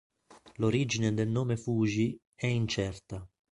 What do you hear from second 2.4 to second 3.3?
incerta.